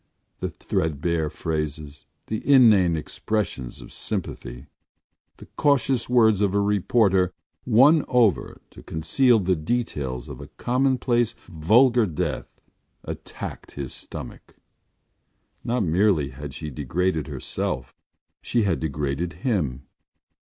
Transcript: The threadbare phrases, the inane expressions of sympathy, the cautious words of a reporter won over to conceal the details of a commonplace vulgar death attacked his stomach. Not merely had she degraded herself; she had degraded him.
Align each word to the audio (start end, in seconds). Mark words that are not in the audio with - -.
The 0.39 0.49
threadbare 0.49 1.29
phrases, 1.29 2.07
the 2.25 2.41
inane 2.51 2.95
expressions 2.95 3.81
of 3.81 3.93
sympathy, 3.93 4.65
the 5.37 5.45
cautious 5.57 6.09
words 6.09 6.41
of 6.41 6.55
a 6.55 6.59
reporter 6.59 7.31
won 7.67 8.03
over 8.07 8.61
to 8.71 8.81
conceal 8.81 9.37
the 9.37 9.55
details 9.55 10.27
of 10.27 10.41
a 10.41 10.47
commonplace 10.47 11.35
vulgar 11.47 12.07
death 12.07 12.59
attacked 13.03 13.73
his 13.73 13.93
stomach. 13.93 14.55
Not 15.63 15.83
merely 15.83 16.29
had 16.29 16.55
she 16.55 16.71
degraded 16.71 17.27
herself; 17.27 17.93
she 18.41 18.63
had 18.63 18.79
degraded 18.79 19.33
him. 19.45 19.83